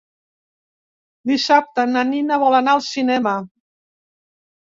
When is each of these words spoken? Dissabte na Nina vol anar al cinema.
Dissabte 1.31 1.85
na 1.91 2.03
Nina 2.13 2.39
vol 2.45 2.57
anar 2.61 2.75
al 2.77 2.83
cinema. 2.87 3.35